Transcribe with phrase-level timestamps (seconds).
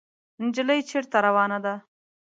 [0.41, 1.73] انجلۍ چېرته روانه ده؟